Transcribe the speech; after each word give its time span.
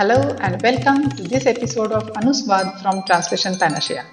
Hello 0.00 0.34
and 0.40 0.62
welcome 0.62 1.10
to 1.10 1.24
this 1.24 1.44
episode 1.44 1.92
of 1.92 2.04
Anuswad 2.14 2.80
from 2.80 3.02
Translation 3.04 3.54
Panacea. 3.58 4.06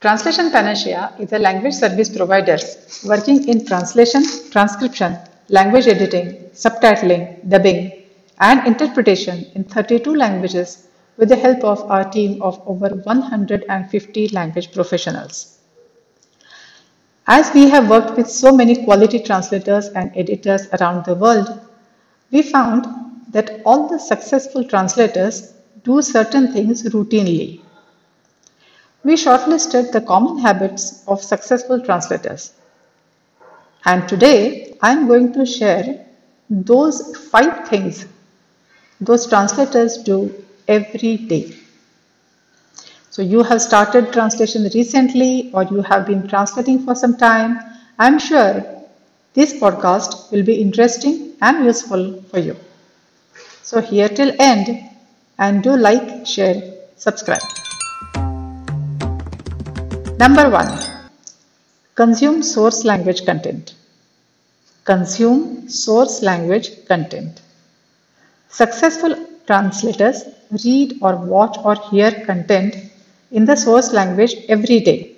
Translation 0.00 0.50
Panacea 0.50 1.12
is 1.18 1.30
a 1.34 1.38
language 1.38 1.74
service 1.74 2.08
provider 2.08 2.56
working 3.04 3.46
in 3.46 3.66
translation, 3.66 4.24
transcription, 4.50 5.18
language 5.50 5.88
editing, 5.88 6.48
subtitling, 6.54 7.46
dubbing, 7.50 7.92
and 8.38 8.66
interpretation 8.66 9.44
in 9.56 9.64
32 9.64 10.14
languages 10.14 10.88
with 11.18 11.28
the 11.28 11.36
help 11.36 11.62
of 11.62 11.82
our 11.90 12.10
team 12.10 12.40
of 12.40 12.62
over 12.66 12.88
150 12.88 14.28
language 14.28 14.72
professionals. 14.72 15.58
As 17.26 17.52
we 17.52 17.68
have 17.68 17.90
worked 17.90 18.16
with 18.16 18.30
so 18.30 18.56
many 18.56 18.84
quality 18.86 19.18
translators 19.18 19.88
and 19.88 20.10
editors 20.16 20.66
around 20.80 21.04
the 21.04 21.14
world, 21.14 21.60
we 22.30 22.40
found 22.40 23.09
that 23.32 23.60
all 23.64 23.88
the 23.88 23.98
successful 23.98 24.64
translators 24.64 25.52
do 25.84 26.02
certain 26.02 26.52
things 26.52 26.82
routinely. 26.84 27.60
We 29.04 29.14
shortlisted 29.14 29.92
the 29.92 30.00
common 30.00 30.38
habits 30.38 31.04
of 31.08 31.22
successful 31.22 31.80
translators. 31.80 32.52
And 33.84 34.08
today 34.08 34.76
I 34.82 34.92
am 34.92 35.06
going 35.08 35.32
to 35.32 35.46
share 35.46 36.06
those 36.48 37.16
five 37.30 37.68
things 37.68 38.06
those 39.00 39.26
translators 39.26 39.98
do 39.98 40.32
every 40.68 41.16
day. 41.16 41.54
So 43.10 43.22
you 43.22 43.42
have 43.42 43.60
started 43.62 44.12
translation 44.12 44.68
recently 44.74 45.50
or 45.52 45.64
you 45.64 45.82
have 45.82 46.06
been 46.06 46.28
translating 46.28 46.84
for 46.84 46.94
some 46.94 47.16
time. 47.16 47.58
I'm 47.98 48.18
sure 48.18 48.64
this 49.34 49.54
podcast 49.54 50.30
will 50.30 50.42
be 50.44 50.60
interesting 50.60 51.32
and 51.40 51.64
useful 51.64 52.22
for 52.30 52.38
you. 52.38 52.56
So 53.70 53.80
here 53.80 54.08
till 54.08 54.32
end 54.40 54.68
and 55.38 55.62
do 55.62 55.76
like, 55.76 56.26
share, 56.26 56.60
subscribe. 56.96 57.40
Number 60.18 60.50
1. 60.50 61.06
Consume 61.94 62.42
source 62.42 62.84
language 62.84 63.24
content. 63.24 63.74
Consume 64.82 65.68
source 65.68 66.20
language 66.20 66.84
content. 66.88 67.42
Successful 68.48 69.14
translators 69.46 70.24
read 70.64 70.98
or 71.00 71.14
watch 71.14 71.56
or 71.62 71.76
hear 71.90 72.10
content 72.26 72.74
in 73.30 73.44
the 73.44 73.54
source 73.54 73.92
language 73.92 74.34
every 74.48 74.80
day. 74.80 75.12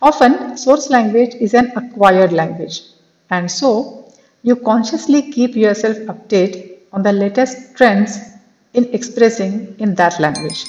Often, 0.00 0.56
source 0.56 0.90
language 0.90 1.34
is 1.34 1.54
an 1.54 1.72
acquired 1.74 2.32
language, 2.32 2.82
and 3.30 3.50
so 3.50 4.12
you 4.44 4.54
consciously 4.54 5.32
keep 5.32 5.56
yourself 5.56 5.96
updated 6.14 6.67
on 6.92 7.02
the 7.02 7.12
latest 7.12 7.76
trends 7.76 8.18
in 8.74 8.84
expressing 8.94 9.74
in 9.78 9.94
that 9.94 10.18
language. 10.20 10.64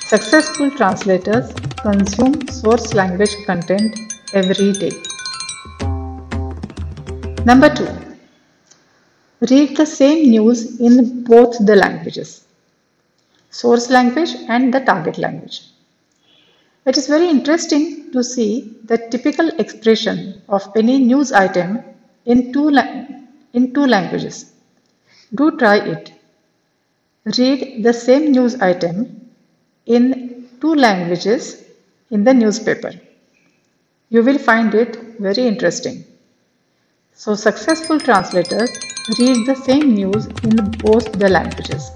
Successful 0.00 0.70
translators 0.72 1.52
consume 1.80 2.46
source 2.48 2.92
language 2.94 3.34
content 3.46 3.98
every 4.34 4.72
day. 4.72 4.92
Number 7.44 7.74
two, 7.74 7.88
read 9.50 9.76
the 9.76 9.86
same 9.86 10.30
news 10.30 10.80
in 10.80 11.24
both 11.24 11.58
the 11.66 11.74
languages, 11.74 12.44
source 13.50 13.90
language 13.90 14.34
and 14.48 14.72
the 14.72 14.80
target 14.80 15.18
language. 15.18 15.62
It 16.84 16.96
is 16.96 17.06
very 17.06 17.28
interesting 17.28 18.12
to 18.12 18.22
see 18.22 18.76
the 18.84 18.98
typical 19.10 19.48
expression 19.58 20.42
of 20.48 20.70
any 20.76 20.98
news 20.98 21.32
item 21.32 21.82
in 22.26 22.52
two, 22.52 22.68
in 23.52 23.72
two 23.72 23.86
languages. 23.86 24.51
Do 25.34 25.56
try 25.56 25.76
it. 25.76 26.12
Read 27.38 27.82
the 27.82 27.92
same 27.92 28.32
news 28.32 28.60
item 28.60 29.30
in 29.86 30.48
two 30.60 30.74
languages 30.74 31.64
in 32.10 32.24
the 32.24 32.34
newspaper. 32.34 32.92
You 34.10 34.22
will 34.22 34.38
find 34.38 34.74
it 34.74 34.96
very 35.18 35.46
interesting. 35.46 36.04
So 37.14 37.34
successful 37.34 37.98
translators 37.98 38.70
read 39.18 39.46
the 39.46 39.54
same 39.54 39.94
news 39.94 40.26
in 40.42 40.56
both 40.82 41.10
the 41.12 41.28
languages. 41.28 41.90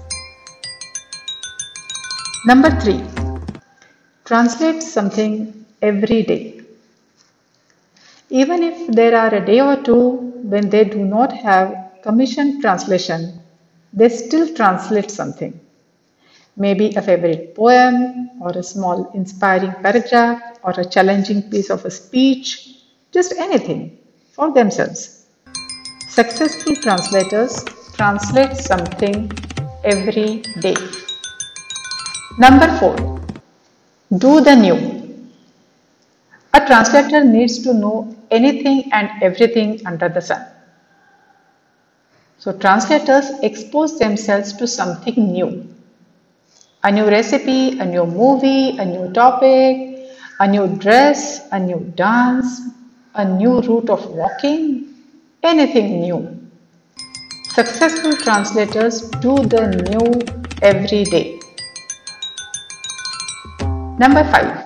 Number 2.45 2.71
3. 2.79 3.03
Translate 4.25 4.81
something 4.81 5.65
every 5.81 6.23
day. 6.23 6.61
Even 8.29 8.63
if 8.63 8.87
there 8.87 9.15
are 9.15 9.33
a 9.35 9.45
day 9.45 9.61
or 9.61 9.75
two 9.83 10.01
when 10.43 10.69
they 10.69 10.83
do 10.83 11.05
not 11.05 11.31
have 11.33 11.86
commissioned 12.07 12.61
translation, 12.61 13.21
they 13.91 14.07
still 14.07 14.47
translate 14.55 15.11
something. 15.11 15.59
Maybe 16.55 16.95
a 16.95 17.01
favorite 17.01 17.53
poem 17.53 18.29
or 18.41 18.51
a 18.57 18.63
small 18.63 19.11
inspiring 19.13 19.73
paragraph 19.83 20.41
or 20.63 20.71
a 20.77 20.85
challenging 20.85 21.41
piece 21.51 21.69
of 21.69 21.83
a 21.83 21.91
speech, 21.91 22.47
just 23.11 23.33
anything 23.37 23.97
for 24.31 24.53
themselves. 24.53 25.25
Successful 26.07 26.75
translators 26.77 27.63
translate 27.97 28.55
something 28.55 29.29
every 29.83 30.41
day. 30.65 30.77
Number 32.39 32.69
4. 32.79 32.95
Do 34.17 34.39
the 34.39 34.55
new. 34.55 34.77
A 36.53 36.65
translator 36.65 37.23
needs 37.25 37.59
to 37.63 37.73
know 37.73 38.15
anything 38.31 38.93
and 38.93 39.09
everything 39.21 39.81
under 39.85 40.07
the 40.07 40.21
sun. 40.21 40.45
So 42.39 42.53
translators 42.53 43.31
expose 43.41 43.97
themselves 43.97 44.53
to 44.53 44.67
something 44.67 45.33
new. 45.33 45.67
A 46.83 46.91
new 46.91 47.07
recipe, 47.09 47.79
a 47.79 47.85
new 47.85 48.05
movie, 48.05 48.77
a 48.77 48.85
new 48.85 49.11
topic, 49.11 49.97
a 50.39 50.47
new 50.47 50.67
dress, 50.77 51.47
a 51.51 51.59
new 51.59 51.79
dance, 51.95 52.61
a 53.15 53.25
new 53.25 53.59
route 53.61 53.89
of 53.89 54.05
walking, 54.11 54.93
anything 55.41 56.01
new. 56.01 56.37
Successful 57.49 58.13
translators 58.17 59.01
do 59.19 59.35
the 59.45 59.65
new 59.89 60.21
every 60.61 61.05
day. 61.05 61.39
Number 63.97 64.23
5. 64.23 64.65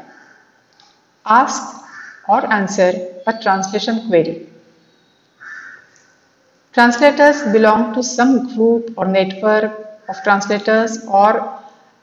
Ask 1.26 1.86
or 2.28 2.46
answer 2.52 2.92
a 3.26 3.42
translation 3.42 4.10
query. 4.10 4.51
Translators 6.74 7.44
belong 7.52 7.94
to 7.94 8.02
some 8.02 8.56
group 8.56 8.94
or 8.98 9.06
network 9.06 9.72
of 10.08 10.16
translators 10.24 11.06
or 11.06 11.42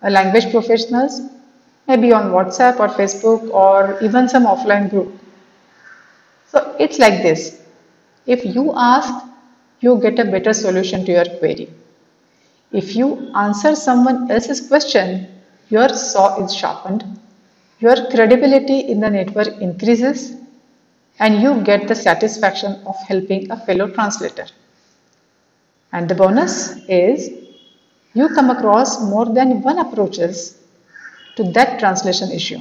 uh, 0.02 0.10
language 0.10 0.50
professionals, 0.50 1.22
maybe 1.86 2.12
on 2.12 2.32
WhatsApp 2.32 2.78
or 2.78 2.88
Facebook 2.88 3.48
or 3.50 3.98
even 4.02 4.28
some 4.28 4.44
offline 4.44 4.90
group. 4.90 5.18
So 6.46 6.76
it's 6.78 6.98
like 6.98 7.22
this. 7.22 7.62
If 8.26 8.44
you 8.44 8.72
ask, 8.76 9.24
you 9.80 9.98
get 10.00 10.18
a 10.18 10.24
better 10.24 10.52
solution 10.52 11.04
to 11.06 11.12
your 11.12 11.24
query. 11.38 11.70
If 12.72 12.94
you 12.94 13.32
answer 13.34 13.74
someone 13.74 14.30
else's 14.30 14.68
question, 14.68 15.28
your 15.70 15.88
saw 15.88 16.44
is 16.44 16.54
sharpened, 16.54 17.04
your 17.80 17.96
credibility 18.10 18.80
in 18.80 19.00
the 19.00 19.08
network 19.08 19.48
increases, 19.62 20.37
and 21.18 21.42
you 21.42 21.62
get 21.62 21.88
the 21.88 21.94
satisfaction 21.94 22.80
of 22.86 22.96
helping 23.06 23.50
a 23.50 23.56
fellow 23.66 23.88
translator. 23.88 24.46
And 25.92 26.08
the 26.08 26.14
bonus 26.14 26.76
is 26.88 27.30
you 28.14 28.28
come 28.34 28.50
across 28.50 29.00
more 29.02 29.26
than 29.26 29.62
one 29.62 29.78
approaches 29.78 30.58
to 31.36 31.44
that 31.52 31.78
translation 31.78 32.30
issue. 32.30 32.60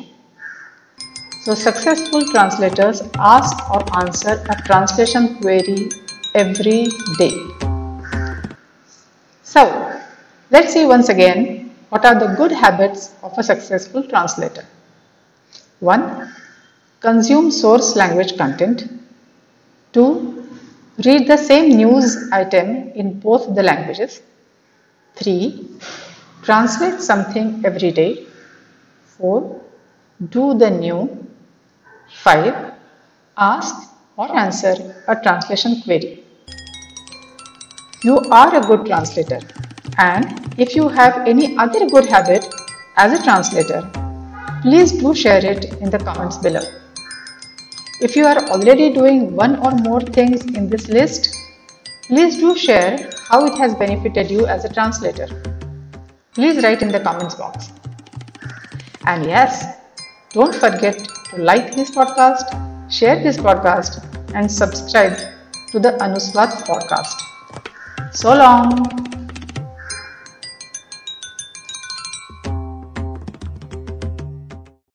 So 1.43 1.53
successful 1.53 2.25
translators 2.27 3.01
ask 3.17 3.69
or 3.69 3.81
answer 3.97 4.43
a 4.49 4.55
translation 4.63 5.37
query 5.39 5.89
every 6.35 6.87
day. 7.17 7.31
So 9.43 9.63
let's 10.51 10.73
see 10.73 10.85
once 10.85 11.09
again 11.09 11.73
what 11.89 12.05
are 12.05 12.19
the 12.19 12.35
good 12.35 12.51
habits 12.51 13.15
of 13.23 13.37
a 13.37 13.43
successful 13.43 14.03
translator. 14.03 14.65
1. 15.79 16.26
Consume 16.99 17.51
source 17.51 17.95
language 17.95 18.37
content. 18.37 18.89
2. 19.93 20.47
Read 21.05 21.27
the 21.27 21.37
same 21.37 21.77
news 21.77 22.27
item 22.31 22.91
in 22.95 23.19
both 23.19 23.53
the 23.53 23.61
languages. 23.61 24.21
3. 25.15 25.77
Translate 26.41 26.99
something 26.99 27.61
every 27.63 27.91
day. 27.91 28.25
4. 29.19 29.61
Do 30.29 30.57
the 30.57 30.71
new. 30.71 31.27
5. 32.23 32.73
Ask 33.37 33.75
or 34.15 34.35
answer 34.35 34.73
a 35.07 35.15
translation 35.17 35.79
query. 35.83 36.23
You 38.03 38.17
are 38.31 38.55
a 38.55 38.61
good 38.61 38.87
translator 38.87 39.39
and 39.99 40.55
if 40.57 40.75
you 40.75 40.87
have 40.87 41.27
any 41.27 41.55
other 41.57 41.85
good 41.85 42.05
habit 42.05 42.43
as 42.95 43.19
a 43.19 43.23
translator, 43.23 43.87
please 44.63 44.93
do 44.93 45.13
share 45.13 45.45
it 45.45 45.65
in 45.79 45.91
the 45.91 45.99
comments 45.99 46.37
below. 46.37 46.61
If 48.01 48.15
you 48.15 48.25
are 48.25 48.45
already 48.49 48.93
doing 48.93 49.35
one 49.35 49.57
or 49.59 49.71
more 49.71 50.01
things 50.01 50.45
in 50.45 50.69
this 50.69 50.87
list, 50.87 51.35
Please 52.07 52.37
do 52.37 52.55
share 52.55 53.09
how 53.27 53.45
it 53.45 53.57
has 53.57 53.75
benefited 53.75 54.31
you 54.31 54.47
as 54.47 54.63
a 54.63 54.73
translator. 54.73 55.27
Please 56.31 56.63
write 56.63 56.81
in 56.81 56.87
the 56.87 57.01
comments 57.01 57.35
box. 57.35 57.73
And 59.05 59.25
yes, 59.25 59.75
don't 60.31 60.55
forget 60.55 60.97
to 61.31 61.41
like 61.41 61.75
this 61.75 61.91
podcast, 61.91 62.47
share 62.89 63.21
this 63.21 63.35
podcast, 63.35 64.01
and 64.33 64.49
subscribe 64.49 65.17
to 65.71 65.79
the 65.79 65.97
Anuswat 65.99 66.63
podcast. 66.63 68.15
So 68.15 68.33
long. 68.33 69.16